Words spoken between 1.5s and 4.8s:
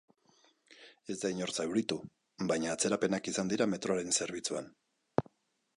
zauritu, baina atzerapenak izan dira metroaren zerbitzuan.